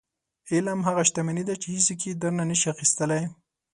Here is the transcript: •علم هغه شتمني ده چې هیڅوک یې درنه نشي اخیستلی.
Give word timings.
•علم 0.53 0.79
هغه 0.87 1.03
شتمني 1.09 1.43
ده 1.49 1.55
چې 1.61 1.67
هیڅوک 1.75 1.99
یې 2.07 2.11
درنه 2.21 2.43
نشي 2.49 2.67
اخیستلی. 2.73 3.23